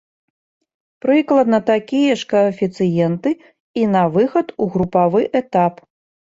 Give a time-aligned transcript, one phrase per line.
[1.05, 3.35] Прыкладна такія ж каэфіцыенты
[3.83, 5.73] і на выхад у групавы этап.